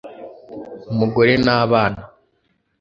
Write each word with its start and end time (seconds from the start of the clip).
umugore 0.91 1.33
n’abana 1.45 2.01